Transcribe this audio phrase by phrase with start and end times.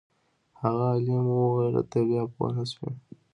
[0.61, 2.91] هغه عالم وویل ته بیا پوه نه شوې.